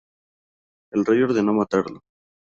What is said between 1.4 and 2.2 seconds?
matarlo.